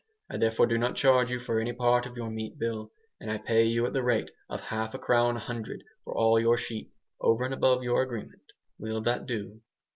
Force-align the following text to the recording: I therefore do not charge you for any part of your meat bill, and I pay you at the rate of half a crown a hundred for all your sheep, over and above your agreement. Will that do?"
I 0.31 0.37
therefore 0.37 0.65
do 0.65 0.79
not 0.79 0.95
charge 0.95 1.29
you 1.29 1.39
for 1.39 1.59
any 1.59 1.73
part 1.73 2.07
of 2.07 2.17
your 2.17 2.31
meat 2.31 2.57
bill, 2.57 2.91
and 3.19 3.29
I 3.29 3.37
pay 3.37 3.65
you 3.65 3.85
at 3.85 3.93
the 3.93 4.01
rate 4.01 4.31
of 4.49 4.59
half 4.59 4.95
a 4.95 4.97
crown 4.97 5.35
a 5.35 5.39
hundred 5.41 5.83
for 6.03 6.17
all 6.17 6.39
your 6.39 6.57
sheep, 6.57 6.91
over 7.19 7.43
and 7.45 7.53
above 7.53 7.83
your 7.83 8.01
agreement. 8.01 8.41
Will 8.79 9.01
that 9.01 9.27
do?" 9.27 9.61